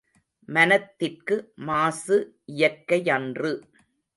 மனத்திற்கு 0.49 1.35
மாசு 1.55 2.17
இயற்கையன்று. 2.53 3.53